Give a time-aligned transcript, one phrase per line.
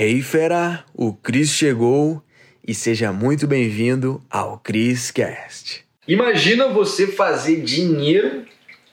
[0.00, 2.22] Hey fera, o Cris chegou
[2.64, 5.84] e seja muito bem-vindo ao Cris Cast.
[6.06, 8.44] Imagina você fazer dinheiro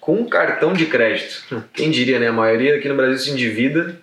[0.00, 1.62] com um cartão de crédito.
[1.74, 2.28] Quem diria, né?
[2.28, 4.00] A maioria aqui no Brasil se endivida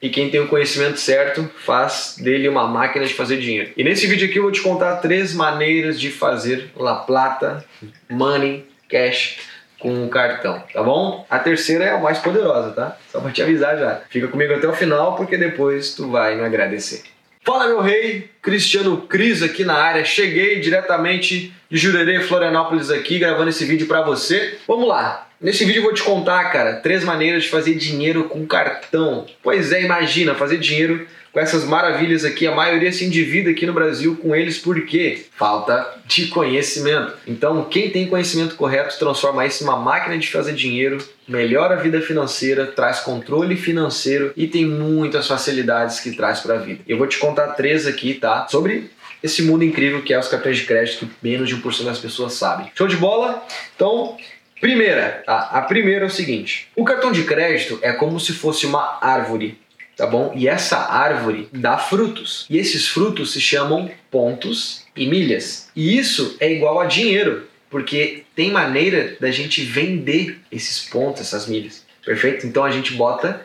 [0.00, 3.72] e quem tem o conhecimento certo faz dele uma máquina de fazer dinheiro.
[3.76, 7.64] E nesse vídeo aqui eu vou te contar três maneiras de fazer La Plata,
[8.08, 9.38] Money, Cash
[9.78, 11.26] com o cartão, tá bom?
[11.30, 12.96] A terceira é a mais poderosa, tá?
[13.10, 14.02] Só pra te avisar já.
[14.10, 17.02] Fica comigo até o final porque depois tu vai me agradecer.
[17.44, 20.04] Fala meu rei, Cristiano Cris aqui na área.
[20.04, 24.58] Cheguei diretamente de Jurerê, Florianópolis aqui, gravando esse vídeo para você.
[24.66, 25.28] Vamos lá.
[25.40, 29.24] Nesse vídeo eu vou te contar, cara, três maneiras de fazer dinheiro com cartão.
[29.42, 31.06] Pois é, imagina fazer dinheiro
[31.38, 32.48] com essas maravilhas aqui.
[32.48, 37.12] A maioria se endivida aqui no Brasil com eles porque falta de conhecimento.
[37.28, 41.78] Então, quem tem conhecimento correto transforma isso em uma máquina de fazer dinheiro, melhora a
[41.78, 46.80] vida financeira, traz controle financeiro e tem muitas facilidades que traz para a vida.
[46.88, 48.48] Eu vou te contar três aqui, tá?
[48.48, 48.90] Sobre
[49.22, 52.32] esse mundo incrível que é os cartões de crédito que menos de 1% das pessoas
[52.32, 52.68] sabem.
[52.74, 53.46] Show de bola?
[53.76, 54.16] Então,
[54.60, 55.50] primeira, tá?
[55.52, 59.56] A primeira é o seguinte: o cartão de crédito é como se fosse uma árvore
[59.98, 60.32] tá bom?
[60.36, 62.46] E essa árvore dá frutos.
[62.48, 65.68] E esses frutos se chamam pontos e milhas.
[65.74, 71.48] E isso é igual a dinheiro, porque tem maneira da gente vender esses pontos, essas
[71.48, 71.84] milhas.
[72.04, 72.46] Perfeito?
[72.46, 73.44] Então a gente bota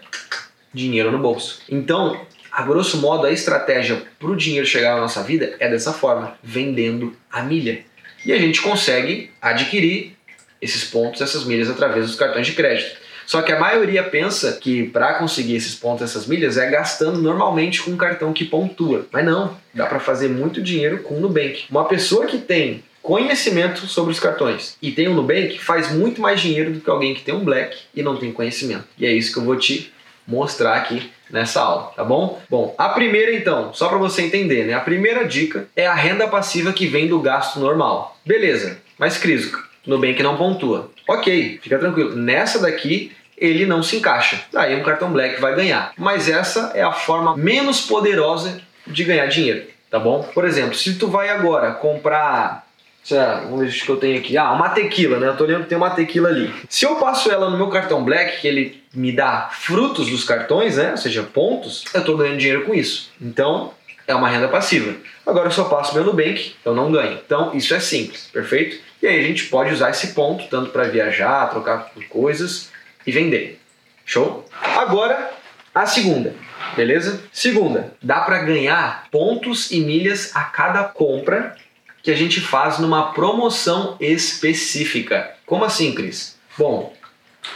[0.72, 1.64] dinheiro no bolso.
[1.68, 5.92] Então, a grosso modo, a estratégia para o dinheiro chegar na nossa vida é dessa
[5.92, 7.84] forma, vendendo a milha.
[8.23, 10.16] E a gente consegue adquirir
[10.62, 13.03] esses pontos, essas milhas através dos cartões de crédito.
[13.34, 17.81] Só que a maioria pensa que para conseguir esses pontos, essas milhas, é gastando normalmente
[17.81, 19.08] com um cartão que pontua.
[19.12, 21.64] Mas não, dá para fazer muito dinheiro com o Nubank.
[21.67, 26.42] Uma pessoa que tem conhecimento sobre os cartões e tem um Nubank faz muito mais
[26.42, 28.86] dinheiro do que alguém que tem um Black e não tem conhecimento.
[29.00, 29.92] E é isso que eu vou te
[30.28, 32.39] mostrar aqui nessa aula, tá bom?
[32.48, 34.76] Bom, a primeira então, só para você entender, né?
[34.76, 38.16] A primeira dica é a renda passiva que vem do gasto normal.
[38.23, 39.52] Beleza, mas Cris,
[39.88, 40.92] Nubank não pontua.
[41.10, 42.15] Ok, fica tranquilo.
[42.15, 43.11] Nessa daqui
[43.43, 44.39] ele não se encaixa.
[44.55, 45.92] Aí um cartão Black vai ganhar.
[45.98, 50.23] Mas essa é a forma menos poderosa de ganhar dinheiro, tá bom?
[50.33, 52.64] Por exemplo, se tu vai agora comprar
[53.11, 54.37] lá, vamos ver o que eu tenho aqui.
[54.37, 55.27] Ah, uma tequila, né?
[55.27, 56.53] Eu tô olhando que tem uma tequila ali.
[56.70, 60.77] Se eu passo ela no meu cartão Black, que ele me dá frutos dos cartões,
[60.77, 60.92] né?
[60.92, 63.11] Ou seja, pontos, eu tô ganhando dinheiro com isso.
[63.21, 63.73] Então,
[64.08, 64.95] é uma renda passiva.
[65.26, 67.20] Agora eu só passo meu Nubank, eu não ganho.
[67.26, 68.77] Então, isso é simples, perfeito?
[69.02, 72.71] E aí a gente pode usar esse ponto tanto para viajar, trocar por coisas
[73.05, 73.59] e vender.
[74.05, 74.45] Show?
[74.77, 75.31] Agora,
[75.73, 76.36] a segunda,
[76.75, 77.23] beleza?
[77.31, 81.55] Segunda, dá para ganhar pontos e milhas a cada compra
[82.02, 85.31] que a gente faz numa promoção específica.
[85.45, 86.37] Como assim, Cris?
[86.58, 86.93] Bom,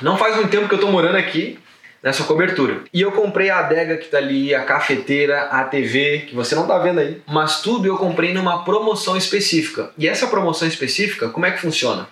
[0.01, 1.59] não faz muito tempo que eu estou morando aqui
[2.01, 2.83] nessa cobertura.
[2.93, 6.65] E eu comprei a adega que tá ali, a cafeteira, a TV, que você não
[6.65, 7.21] tá vendo aí.
[7.27, 9.91] Mas tudo eu comprei numa promoção específica.
[9.97, 12.07] E essa promoção específica, como é que funciona?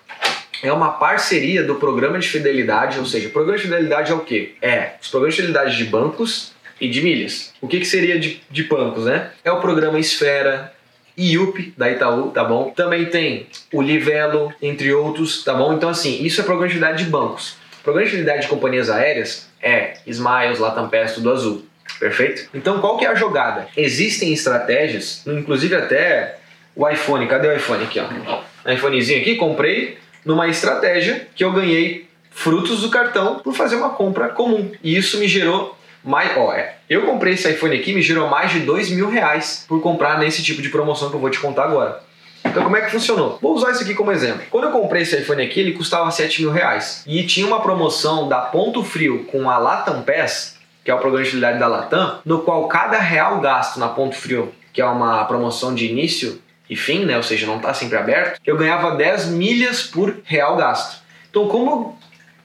[0.66, 4.22] É uma parceria do programa de fidelidade, ou seja, o programa de fidelidade é o
[4.22, 4.56] quê?
[4.60, 7.54] É os programas de fidelidade de bancos e de milhas.
[7.62, 9.30] O que, que seria de, de bancos, né?
[9.44, 10.74] É o programa Esfera,
[11.16, 12.72] IUP da Itaú, tá bom?
[12.76, 15.72] Também tem o Livelo, entre outros, tá bom?
[15.74, 17.58] Então, assim, isso é programa de fidelidade de bancos.
[17.84, 21.64] Programa de fidelidade de companhias aéreas é Smiles, Latam Pass, tudo azul.
[22.00, 22.50] Perfeito?
[22.56, 23.68] Então qual que é a jogada?
[23.78, 26.40] Existem estratégias, inclusive até
[26.76, 28.42] o iPhone, cadê o iPhone aqui, ó?
[28.70, 34.30] iPhonezinho aqui, comprei numa estratégia que eu ganhei frutos do cartão por fazer uma compra
[34.30, 34.72] comum.
[34.84, 36.36] E isso me gerou mais.
[36.36, 39.82] Ó, é, eu comprei esse iPhone aqui, me gerou mais de dois mil reais por
[39.82, 42.04] comprar nesse tipo de promoção que eu vou te contar agora.
[42.44, 43.40] Então como é que funcionou?
[43.42, 44.44] Vou usar isso aqui como exemplo.
[44.52, 47.04] Quando eu comprei esse iPhone aqui, ele custava 7 mil reais.
[47.08, 51.24] E tinha uma promoção da Ponto Frio com a Latam Pass, que é o programa
[51.24, 55.26] de utilidade da Latam, no qual cada real gasto na Ponto Frio, que é uma
[55.26, 56.40] promoção de início
[56.70, 57.18] e fim, né?
[57.18, 61.02] Ou seja, não está sempre aberto, eu ganhava 10 milhas por real gasto.
[61.30, 61.98] Então, como eu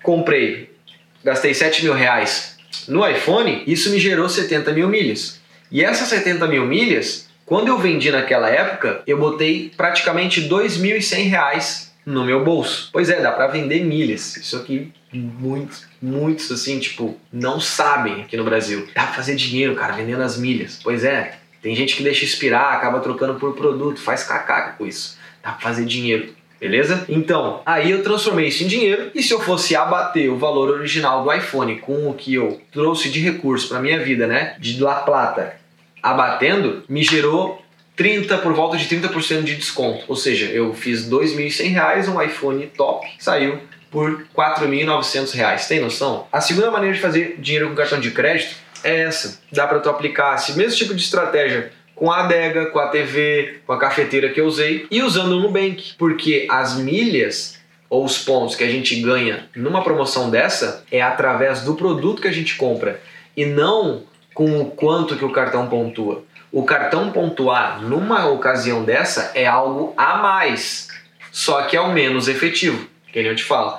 [0.02, 0.74] comprei,
[1.24, 2.56] gastei 7 mil reais
[2.88, 5.40] no iPhone, isso me gerou 70 mil milhas.
[5.70, 11.88] E essas 70 mil milhas quando eu vendi naquela época, eu botei praticamente R$ 2.100
[12.06, 12.88] no meu bolso.
[12.92, 14.36] Pois é, dá para vender milhas.
[14.36, 18.86] Isso aqui muitos, muitos assim, tipo, não sabem aqui no Brasil.
[18.94, 20.78] Dá pra fazer dinheiro, cara, vendendo as milhas.
[20.80, 25.18] Pois é, tem gente que deixa expirar, acaba trocando por produto, faz cacaca com isso.
[25.42, 26.34] Dá pra fazer dinheiro.
[26.60, 27.06] Beleza?
[27.08, 31.24] Então, aí eu transformei isso em dinheiro e se eu fosse abater o valor original
[31.24, 34.56] do iPhone com o que eu trouxe de recurso para minha vida, né?
[34.58, 35.56] De La Plata
[36.02, 37.62] abatendo, me gerou
[37.96, 40.04] 30 por volta de 30% de desconto.
[40.08, 43.58] Ou seja, eu fiz R$ 2.100, um iPhone top, saiu
[43.90, 45.66] por R$ 4.900.
[45.66, 46.26] Tem noção?
[46.30, 49.40] A segunda maneira de fazer dinheiro com cartão de crédito é essa.
[49.52, 53.60] Dá para tu aplicar esse mesmo tipo de estratégia com a adega, com a TV,
[53.66, 57.60] com a cafeteira que eu usei e usando o Nubank, porque as milhas
[57.90, 62.28] ou os pontos que a gente ganha numa promoção dessa é através do produto que
[62.28, 63.00] a gente compra
[63.36, 66.24] e não com o quanto que o cartão pontua.
[66.52, 70.88] O cartão pontuar numa ocasião dessa é algo a mais,
[71.30, 73.78] só que é o menos efetivo, que nem eu te falo.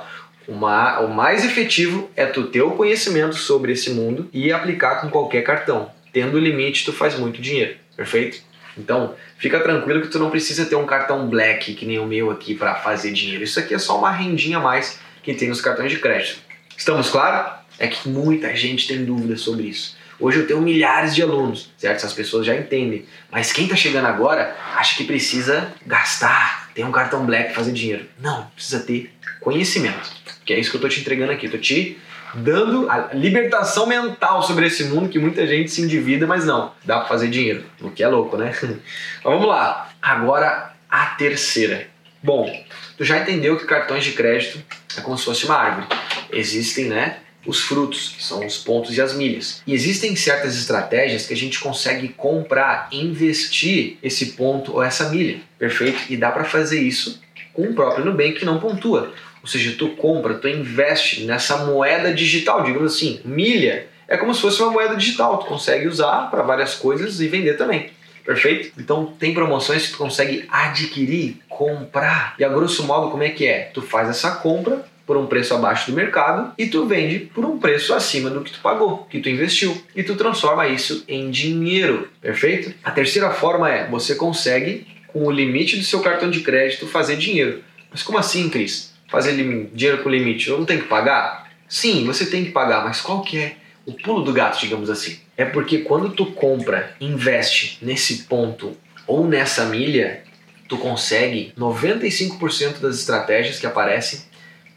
[0.51, 5.09] Uma, o mais efetivo é tu ter o conhecimento sobre esse mundo e aplicar com
[5.09, 5.89] qualquer cartão.
[6.11, 8.41] Tendo limite, tu faz muito dinheiro, perfeito?
[8.77, 12.29] Então, fica tranquilo que tu não precisa ter um cartão black que nem o meu
[12.29, 13.45] aqui para fazer dinheiro.
[13.45, 16.41] Isso aqui é só uma rendinha a mais que tem nos cartões de crédito.
[16.75, 17.53] Estamos claros?
[17.79, 19.95] É que muita gente tem dúvidas sobre isso.
[20.19, 21.95] Hoje eu tenho milhares de alunos, certo?
[21.95, 23.05] Essas pessoas já entendem.
[23.31, 28.05] Mas quem está chegando agora acha que precisa gastar, ter um cartão black fazer dinheiro.
[28.19, 30.09] Não, precisa ter conhecimento.
[30.45, 31.45] Que é isso que eu estou te entregando aqui.
[31.45, 31.99] Estou te
[32.33, 36.99] dando a libertação mental sobre esse mundo que muita gente se endivida, mas não, dá
[36.99, 38.53] para fazer dinheiro, o que é louco, né?
[38.61, 39.89] Mas vamos lá.
[40.01, 41.87] Agora a terceira.
[42.23, 42.49] Bom,
[42.97, 44.63] tu já entendeu que cartões de crédito
[44.97, 45.87] é como se fosse uma árvore.
[46.31, 49.61] Existem, né, os frutos, que são os pontos e as milhas.
[49.65, 55.39] E existem certas estratégias que a gente consegue comprar, investir esse ponto ou essa milha,
[55.57, 56.01] perfeito?
[56.09, 57.21] E dá para fazer isso
[57.53, 59.13] com o próprio Nubank que não pontua.
[59.41, 64.41] Ou seja, tu compra, tu investe nessa moeda digital, digamos assim, milha é como se
[64.41, 67.91] fosse uma moeda digital, tu consegue usar para várias coisas e vender também.
[68.25, 68.73] Perfeito?
[68.77, 72.35] Então tem promoções que tu consegue adquirir, comprar.
[72.37, 73.71] E a grosso modo, como é que é?
[73.73, 77.57] Tu faz essa compra por um preço abaixo do mercado e tu vende por um
[77.57, 82.09] preço acima do que tu pagou, que tu investiu, e tu transforma isso em dinheiro.
[82.21, 82.73] Perfeito?
[82.83, 87.17] A terceira forma é você consegue com o limite do seu cartão de crédito fazer
[87.17, 87.63] dinheiro.
[87.91, 88.91] Mas como assim, Cris?
[89.11, 89.35] fazer
[89.73, 91.51] dinheiro com limite, eu não tenho que pagar?
[91.67, 93.55] Sim, você tem que pagar, mas qual que é
[93.85, 95.19] o pulo do gato, digamos assim?
[95.35, 98.75] É porque quando tu compra, investe nesse ponto
[99.05, 100.23] ou nessa milha,
[100.69, 104.21] tu consegue 95% das estratégias que aparecem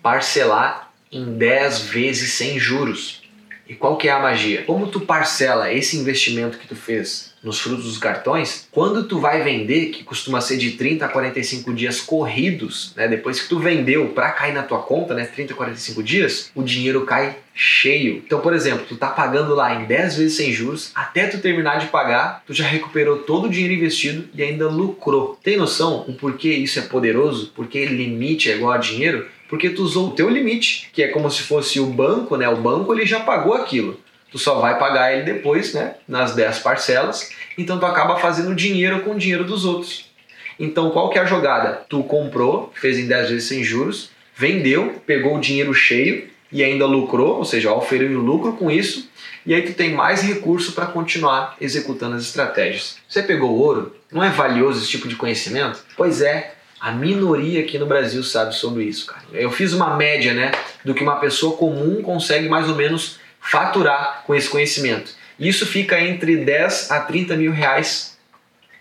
[0.04, 3.22] parcelar em 10 vezes sem juros.
[3.66, 4.62] E qual que é a magia?
[4.64, 9.42] Como tu parcela esse investimento que tu fez nos frutos dos cartões, quando tu vai
[9.42, 14.08] vender, que costuma ser de 30 a 45 dias corridos, né, depois que tu vendeu
[14.08, 18.22] para cair na tua conta, né, 30 a 45 dias, o dinheiro cai cheio.
[18.26, 21.78] Então, por exemplo, tu tá pagando lá em 10 vezes sem juros, até tu terminar
[21.78, 25.38] de pagar, tu já recuperou todo o dinheiro investido e ainda lucrou.
[25.42, 27.52] Tem noção o porquê isso é poderoso?
[27.54, 29.28] Porque limite é igual a dinheiro?
[29.48, 32.48] Porque tu usou o teu limite, que é como se fosse o banco, né?
[32.48, 34.02] O banco ele já pagou aquilo
[34.34, 38.98] tu só vai pagar ele depois, né, nas 10 parcelas, então tu acaba fazendo dinheiro
[39.02, 40.10] com o dinheiro dos outros.
[40.58, 41.84] Então qual que é a jogada?
[41.88, 46.84] Tu comprou, fez em 10 vezes sem juros, vendeu, pegou o dinheiro cheio e ainda
[46.84, 49.08] lucrou, ou seja, oferiu lucro com isso,
[49.46, 52.96] e aí tu tem mais recurso para continuar executando as estratégias.
[53.08, 53.94] Você pegou ouro?
[54.10, 55.78] Não é valioso esse tipo de conhecimento?
[55.96, 59.22] Pois é, a minoria aqui no Brasil sabe sobre isso, cara.
[59.32, 60.50] Eu fiz uma média, né,
[60.84, 65.12] do que uma pessoa comum consegue mais ou menos faturar com esse conhecimento.
[65.38, 68.18] Isso fica entre 10 a 30 mil reais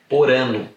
[0.10, 0.70] por ano.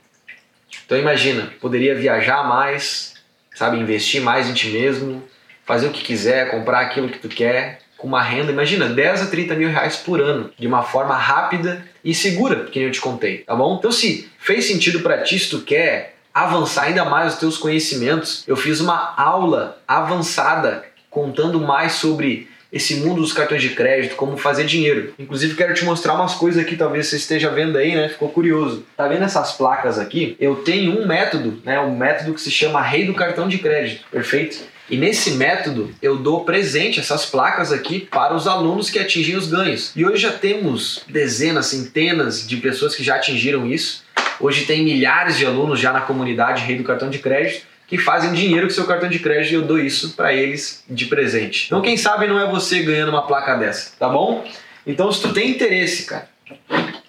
[0.84, 3.14] Então imagina, poderia viajar mais,
[3.54, 5.22] sabe, investir mais em ti mesmo,
[5.64, 9.26] fazer o que quiser, comprar aquilo que tu quer, com uma renda, imagina, 10 a
[9.26, 13.38] 30 mil reais por ano, de uma forma rápida e segura, que eu te contei,
[13.38, 13.76] tá bom?
[13.78, 18.44] Então se fez sentido para ti, se tu quer avançar ainda mais os teus conhecimentos,
[18.46, 24.36] eu fiz uma aula avançada contando mais sobre esse mundo dos cartões de crédito, como
[24.36, 25.14] fazer dinheiro.
[25.18, 28.08] Inclusive quero te mostrar umas coisas aqui, talvez você esteja vendo aí, né?
[28.08, 28.84] Ficou curioso.
[28.96, 30.36] Tá vendo essas placas aqui?
[30.38, 31.80] Eu tenho um método, né?
[31.80, 34.58] Um método que se chama Rei do Cartão de Crédito, perfeito?
[34.88, 39.48] E nesse método eu dou presente essas placas aqui para os alunos que atingem os
[39.48, 39.90] ganhos.
[39.96, 44.04] E hoje já temos dezenas, centenas de pessoas que já atingiram isso.
[44.38, 48.32] Hoje tem milhares de alunos já na comunidade Rei do Cartão de Crédito que fazem
[48.32, 51.66] dinheiro com seu cartão de crédito e eu dou isso para eles de presente.
[51.66, 54.44] Então quem sabe não é você ganhando uma placa dessa, tá bom?
[54.86, 56.28] Então se tu tem interesse, cara,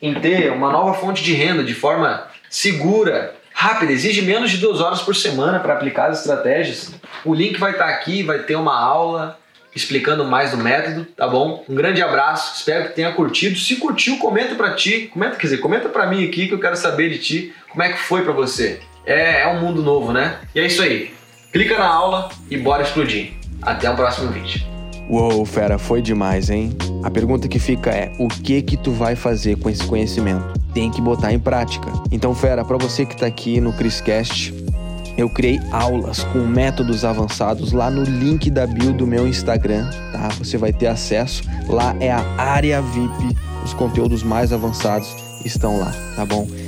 [0.01, 4.79] em ter uma nova fonte de renda de forma segura, rápida, exige menos de duas
[4.79, 6.93] horas por semana para aplicar as estratégias,
[7.25, 9.39] o link vai estar tá aqui, vai ter uma aula
[9.75, 11.63] explicando mais do método, tá bom?
[11.69, 13.60] Um grande abraço, espero que tenha curtido.
[13.60, 16.75] Se curtiu, comenta para ti, comenta, quer dizer, comenta para mim aqui que eu quero
[16.75, 20.38] saber de ti, como é que foi para você é, é um mundo novo, né?
[20.54, 21.14] E é isso aí.
[21.52, 23.32] Clica na aula e bora explodir.
[23.62, 24.62] Até o próximo vídeo.
[25.10, 26.76] Uou, fera, foi demais, hein?
[27.02, 30.54] A pergunta que fica é: o que que tu vai fazer com esse conhecimento?
[30.74, 31.90] Tem que botar em prática.
[32.12, 34.54] Então, fera, para você que tá aqui no Criscast,
[35.18, 40.28] eu criei aulas com métodos avançados lá no link da bio do meu Instagram, tá?
[40.40, 41.44] Você vai ter acesso.
[41.68, 43.36] Lá é a área VIP
[43.68, 46.48] os conteúdos mais avançados estão lá, tá bom?